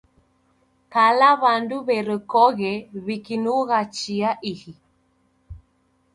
Kala 0.93 1.29
w'andu 1.41 1.77
w'erekoghe 1.87 2.71
w'ikinugha 3.05 3.79
chia 3.95 4.31
ihi 4.51 4.73